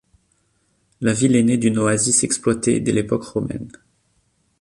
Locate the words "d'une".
1.59-1.77